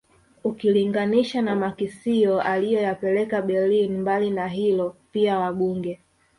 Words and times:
ukilinganisha 0.43 1.41
na 1.41 1.55
makisio 1.55 2.41
aliyoyapeleka 2.41 3.41
Berlin 3.41 3.97
mbali 4.01 4.29
na 4.31 4.47
hilo 4.47 4.95
pia 5.11 5.39
wabunge 5.39 5.99